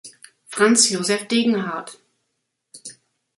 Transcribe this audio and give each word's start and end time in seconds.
Franz 0.47 0.87
Josef 0.89 1.27
Degenhard 1.27 2.01